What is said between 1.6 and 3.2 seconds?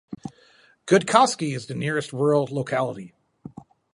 the nearest rural locality.